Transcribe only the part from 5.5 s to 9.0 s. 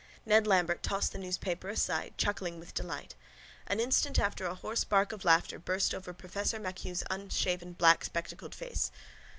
burst over professor MacHugh's unshaven blackspectacled face.